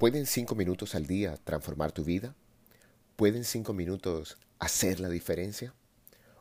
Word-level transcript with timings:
¿Pueden 0.00 0.24
cinco 0.24 0.54
minutos 0.54 0.94
al 0.94 1.06
día 1.06 1.36
transformar 1.44 1.92
tu 1.92 2.04
vida? 2.04 2.34
¿Pueden 3.16 3.44
cinco 3.44 3.74
minutos 3.74 4.38
hacer 4.58 4.98
la 4.98 5.10
diferencia? 5.10 5.74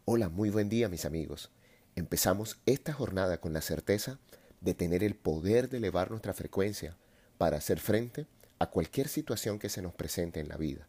Hola, 0.05 0.29
muy 0.29 0.49
buen 0.49 0.70
día 0.70 0.88
mis 0.88 1.04
amigos. 1.04 1.52
Empezamos 1.98 2.61
esta 2.66 2.93
jornada 2.93 3.41
con 3.41 3.52
la 3.52 3.59
certeza 3.59 4.17
de 4.61 4.75
tener 4.75 5.03
el 5.03 5.13
poder 5.13 5.67
de 5.67 5.75
elevar 5.75 6.09
nuestra 6.09 6.34
frecuencia 6.34 6.95
para 7.38 7.57
hacer 7.57 7.81
frente 7.81 8.27
a 8.59 8.67
cualquier 8.67 9.09
situación 9.09 9.59
que 9.59 9.67
se 9.67 9.81
nos 9.81 9.94
presente 9.94 10.39
en 10.39 10.48
la 10.48 10.55
vida. 10.55 10.88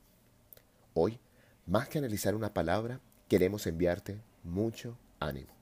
Hoy, 0.95 1.19
más 1.67 1.89
que 1.89 1.99
analizar 1.99 2.37
una 2.37 2.55
palabra, 2.55 3.01
queremos 3.27 3.67
enviarte 3.67 4.23
mucho 4.45 4.97
ánimo. 5.19 5.53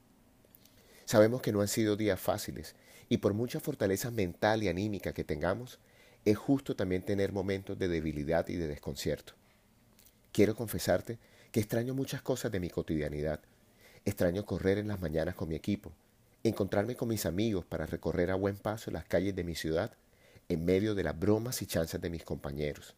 Sabemos 1.07 1.41
que 1.41 1.53
no 1.53 1.63
han 1.63 1.69
sido 1.69 1.97
días 1.97 2.21
fáciles 2.21 2.75
y 3.09 3.17
por 3.17 3.33
mucha 3.33 3.61
fortaleza 3.61 4.11
mental 4.11 4.63
y 4.63 4.69
anímica 4.69 5.15
que 5.15 5.25
tengamos, 5.25 5.79
es 6.25 6.37
justo 6.37 6.77
también 6.77 7.03
tener 7.03 7.33
momentos 7.33 7.79
de 7.79 7.89
debilidad 7.89 8.49
y 8.49 8.57
de 8.57 8.67
desconcierto. 8.67 9.35
Quiero 10.33 10.55
confesarte 10.55 11.19
que 11.53 11.61
extraño 11.61 11.95
muchas 11.95 12.23
cosas 12.23 12.53
de 12.53 12.61
mi 12.61 12.71
cotidianidad. 12.71 13.41
Extraño 14.05 14.45
correr 14.45 14.79
en 14.79 14.89
las 14.89 15.01
mañanas 15.01 15.35
con 15.35 15.49
mi 15.49 15.55
equipo, 15.55 15.93
encontrarme 16.45 16.97
con 16.97 17.09
mis 17.09 17.27
amigos 17.27 17.65
para 17.65 17.87
recorrer 17.87 18.31
a 18.31 18.37
buen 18.37 18.57
paso 18.57 18.91
las 18.91 19.05
calles 19.05 19.35
de 19.35 19.45
mi 19.45 19.55
ciudad 19.55 19.93
en 20.49 20.65
medio 20.65 20.95
de 20.95 21.05
las 21.05 21.19
bromas 21.19 21.61
y 21.63 21.67
chanzas 21.67 22.01
de 22.01 22.11
mis 22.11 22.25
compañeros. 22.25 22.95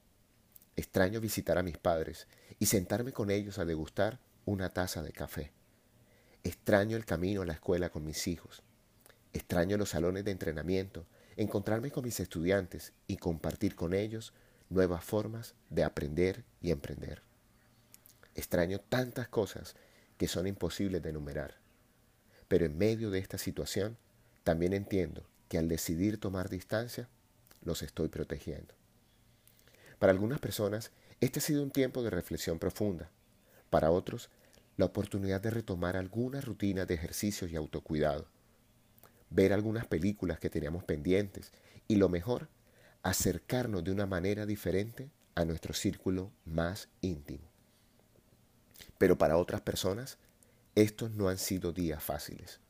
Extraño 0.77 1.21
visitar 1.21 1.59
a 1.59 1.63
mis 1.63 1.79
padres 1.79 2.27
y 2.59 2.67
sentarme 2.67 3.13
con 3.13 3.31
ellos 3.31 3.59
a 3.59 3.65
degustar 3.65 4.21
una 4.45 4.71
taza 4.71 5.03
de 5.03 5.13
café. 5.13 5.53
Extraño 6.45 6.97
el 6.97 7.05
camino 7.05 7.43
a 7.43 7.47
la 7.47 7.53
escuela 7.53 7.91
con 7.91 8.05
mis 8.05 8.27
hijos. 8.29 8.63
Extraño 9.33 9.77
los 9.77 9.91
salones 9.91 10.25
de 10.25 10.31
entrenamiento 10.31 11.07
encontrarme 11.37 11.91
con 11.91 12.05
mis 12.05 12.21
estudiantes 12.21 12.93
y 13.07 13.17
compartir 13.17 13.75
con 13.75 13.95
ellos 13.95 14.33
nuevas 14.69 15.05
formas 15.05 15.55
de 15.69 15.85
aprender 15.85 16.45
y 16.61 16.71
emprender. 16.71 17.23
Extraño 18.35 18.79
tantas 18.81 19.29
cosas 19.29 19.75
que 20.17 20.29
son 20.29 20.47
imposibles 20.47 21.03
de 21.03 21.11
enumerar, 21.11 21.57
pero 22.49 22.67
en 22.67 22.77
medio 22.79 23.11
de 23.11 23.19
esta 23.19 23.39
situación 23.39 23.97
también 24.45 24.73
entiendo 24.73 25.25
que 25.49 25.59
al 25.59 25.69
decidir 25.69 26.19
tomar 26.19 26.49
distancia, 26.49 27.09
los 27.63 27.83
estoy 27.83 28.09
protegiendo. 28.09 28.75
Para 29.99 30.13
algunas 30.13 30.41
personas, 30.41 30.93
este 31.21 31.41
ha 31.41 31.43
sido 31.43 31.63
un 31.63 31.71
tiempo 31.71 32.03
de 32.03 32.11
reflexión 32.11 32.59
profunda. 32.59 33.11
Para 33.69 33.91
otros, 33.91 34.31
la 34.77 34.87
oportunidad 34.87 35.41
de 35.41 35.51
retomar 35.51 35.97
alguna 35.97 36.41
rutina 36.41 36.87
de 36.87 36.95
ejercicios 36.95 37.51
y 37.51 37.57
autocuidado 37.57 38.27
ver 39.31 39.53
algunas 39.53 39.87
películas 39.87 40.39
que 40.39 40.51
teníamos 40.51 40.85
pendientes 40.85 41.53
y 41.89 41.97
lo 41.97 42.09
mejor, 42.09 42.49
acercarnos 43.03 43.83
de 43.83 43.93
una 43.93 44.07
manera 44.07 44.45
diferente 44.45 45.11
a 45.35 45.45
nuestro 45.45 45.73
círculo 45.73 46.33
más 46.45 46.89
íntimo. 47.01 47.51
Pero 48.99 49.17
para 49.17 49.39
otras 49.39 49.63
personas, 49.63 50.19
estos 50.75 51.13
no 51.13 51.29
han 51.29 51.39
sido 51.39 51.73
días 51.73 52.03
fáciles. 52.03 52.61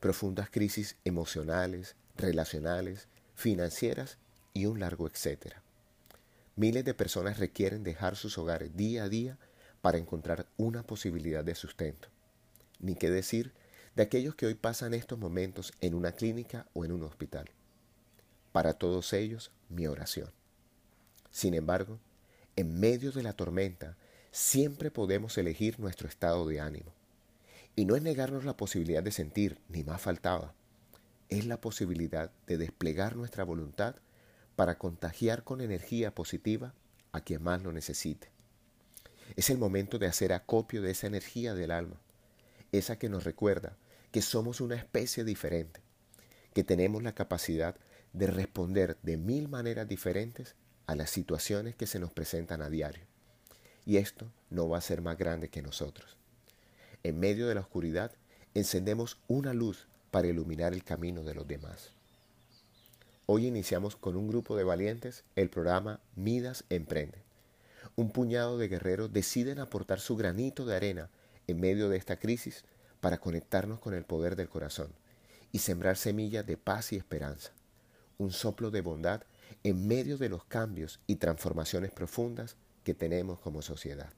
Profundas 0.00 0.50
crisis 0.50 0.96
emocionales, 1.04 1.96
relacionales, 2.16 3.08
financieras 3.34 4.18
y 4.52 4.66
un 4.66 4.80
largo 4.80 5.08
etcétera. 5.08 5.62
Miles 6.56 6.84
de 6.84 6.94
personas 6.94 7.38
requieren 7.38 7.82
dejar 7.82 8.14
sus 8.14 8.38
hogares 8.38 8.76
día 8.76 9.04
a 9.04 9.08
día 9.08 9.38
para 9.80 9.98
encontrar 9.98 10.46
una 10.56 10.84
posibilidad 10.84 11.44
de 11.44 11.54
sustento. 11.54 12.08
Ni 12.78 12.94
qué 12.94 13.10
decir 13.10 13.52
de 13.94 14.02
aquellos 14.02 14.34
que 14.34 14.46
hoy 14.46 14.54
pasan 14.54 14.94
estos 14.94 15.18
momentos 15.18 15.72
en 15.80 15.94
una 15.94 16.12
clínica 16.12 16.66
o 16.72 16.84
en 16.84 16.92
un 16.92 17.02
hospital. 17.04 17.50
Para 18.52 18.74
todos 18.74 19.12
ellos, 19.12 19.52
mi 19.68 19.86
oración. 19.86 20.30
Sin 21.30 21.54
embargo, 21.54 21.98
en 22.56 22.78
medio 22.78 23.12
de 23.12 23.22
la 23.22 23.32
tormenta, 23.32 23.96
siempre 24.30 24.90
podemos 24.90 25.36
elegir 25.38 25.78
nuestro 25.80 26.08
estado 26.08 26.46
de 26.46 26.60
ánimo. 26.60 26.92
Y 27.76 27.84
no 27.84 27.96
es 27.96 28.02
negarnos 28.02 28.44
la 28.44 28.56
posibilidad 28.56 29.02
de 29.02 29.10
sentir, 29.10 29.58
ni 29.68 29.82
más 29.82 30.00
faltaba, 30.00 30.54
es 31.28 31.46
la 31.46 31.60
posibilidad 31.60 32.30
de 32.46 32.58
desplegar 32.58 33.16
nuestra 33.16 33.44
voluntad 33.44 33.96
para 34.54 34.78
contagiar 34.78 35.42
con 35.42 35.60
energía 35.60 36.14
positiva 36.14 36.74
a 37.12 37.20
quien 37.20 37.42
más 37.42 37.62
lo 37.62 37.72
necesite. 37.72 38.30
Es 39.36 39.50
el 39.50 39.58
momento 39.58 39.98
de 39.98 40.06
hacer 40.06 40.32
acopio 40.32 40.82
de 40.82 40.92
esa 40.92 41.06
energía 41.06 41.54
del 41.54 41.70
alma, 41.70 42.00
esa 42.70 42.98
que 42.98 43.08
nos 43.08 43.24
recuerda 43.24 43.76
que 44.14 44.22
somos 44.22 44.60
una 44.60 44.76
especie 44.76 45.24
diferente, 45.24 45.80
que 46.52 46.62
tenemos 46.62 47.02
la 47.02 47.16
capacidad 47.16 47.74
de 48.12 48.28
responder 48.28 48.96
de 49.02 49.16
mil 49.16 49.48
maneras 49.48 49.88
diferentes 49.88 50.54
a 50.86 50.94
las 50.94 51.10
situaciones 51.10 51.74
que 51.74 51.88
se 51.88 51.98
nos 51.98 52.12
presentan 52.12 52.62
a 52.62 52.70
diario. 52.70 53.02
Y 53.84 53.96
esto 53.96 54.30
no 54.50 54.68
va 54.68 54.78
a 54.78 54.82
ser 54.82 55.02
más 55.02 55.18
grande 55.18 55.48
que 55.48 55.62
nosotros. 55.62 56.16
En 57.02 57.18
medio 57.18 57.48
de 57.48 57.56
la 57.56 57.62
oscuridad, 57.62 58.12
encendemos 58.54 59.18
una 59.26 59.52
luz 59.52 59.88
para 60.12 60.28
iluminar 60.28 60.74
el 60.74 60.84
camino 60.84 61.24
de 61.24 61.34
los 61.34 61.48
demás. 61.48 61.90
Hoy 63.26 63.48
iniciamos 63.48 63.96
con 63.96 64.14
un 64.14 64.28
grupo 64.28 64.56
de 64.56 64.62
valientes 64.62 65.24
el 65.34 65.50
programa 65.50 65.98
Midas 66.14 66.62
Emprende. 66.70 67.24
Un 67.96 68.12
puñado 68.12 68.58
de 68.58 68.68
guerreros 68.68 69.12
deciden 69.12 69.58
aportar 69.58 69.98
su 69.98 70.14
granito 70.14 70.64
de 70.66 70.76
arena 70.76 71.10
en 71.48 71.58
medio 71.58 71.88
de 71.88 71.96
esta 71.96 72.16
crisis 72.16 72.64
para 73.04 73.18
conectarnos 73.18 73.80
con 73.80 73.92
el 73.92 74.06
poder 74.06 74.34
del 74.34 74.48
corazón 74.48 74.88
y 75.52 75.58
sembrar 75.58 75.98
semillas 75.98 76.46
de 76.46 76.56
paz 76.56 76.90
y 76.90 76.96
esperanza, 76.96 77.52
un 78.16 78.32
soplo 78.32 78.70
de 78.70 78.80
bondad 78.80 79.24
en 79.62 79.86
medio 79.86 80.16
de 80.16 80.30
los 80.30 80.46
cambios 80.46 81.00
y 81.06 81.16
transformaciones 81.16 81.90
profundas 81.90 82.56
que 82.82 82.94
tenemos 82.94 83.40
como 83.40 83.60
sociedad. 83.60 84.10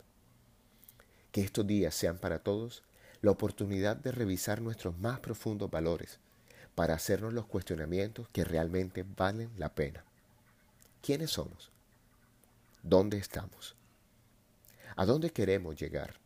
Que 1.33 1.41
estos 1.41 1.67
días 1.67 1.97
sean 1.97 2.19
para 2.19 2.39
todos 2.39 2.85
la 3.23 3.33
oportunidad 3.33 3.97
de 3.97 4.13
revisar 4.13 4.63
nuestros 4.63 4.97
más 5.01 5.19
profundos 5.19 5.69
valores 5.69 6.21
para 6.77 6.95
hacernos 6.95 7.33
los 7.33 7.47
cuestionamientos 7.47 8.29
que 8.29 8.45
realmente 8.45 9.05
valen 9.17 9.51
la 9.57 9.75
pena. 9.75 10.05
¿Quiénes 11.03 11.33
somos? 11.33 11.73
¿Dónde 12.85 13.19
estamos? 13.19 13.75
¿A 14.95 15.05
dónde 15.05 15.31
queremos 15.31 15.75
llegar? 15.75 16.25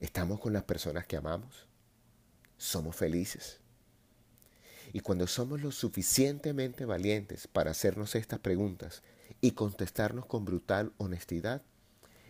¿Estamos 0.00 0.38
con 0.38 0.52
las 0.52 0.62
personas 0.62 1.06
que 1.06 1.16
amamos? 1.16 1.66
¿Somos 2.56 2.94
felices? 2.94 3.60
Y 4.92 5.00
cuando 5.00 5.26
somos 5.26 5.60
lo 5.60 5.72
suficientemente 5.72 6.84
valientes 6.84 7.48
para 7.48 7.72
hacernos 7.72 8.14
estas 8.14 8.38
preguntas 8.38 9.02
y 9.40 9.52
contestarnos 9.52 10.26
con 10.26 10.44
brutal 10.44 10.92
honestidad, 10.98 11.62